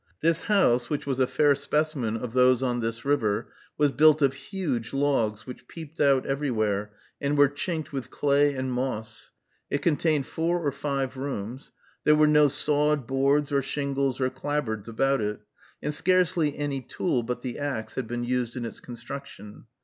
[0.21, 4.33] This house, which was a fair specimen of those on this river, was built of
[4.33, 9.29] huge logs, which peeped out everywhere, and were chinked with clay and moss.
[9.69, 11.71] It contained four or five rooms.
[12.03, 15.41] There were no sawed boards, or shingles, or clapboards, about it;
[15.83, 19.65] and scarcely any tool but the axe had been used in its construction.